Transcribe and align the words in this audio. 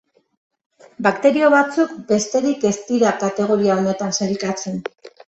Bakterio 1.07 1.49
batzuk 1.53 1.91
besterik 2.11 2.65
ez 2.69 2.73
dira 2.87 3.11
kategoria 3.25 3.75
honetan 3.83 4.15
sailkatzen. 4.21 4.81